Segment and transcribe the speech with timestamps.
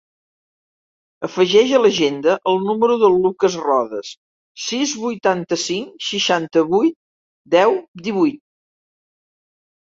[1.27, 4.15] Afegeix a l'agenda el número del Lukas Rodes:
[4.65, 6.99] sis, vuitanta-cinc, seixanta-vuit,
[7.59, 8.45] deu, divuit.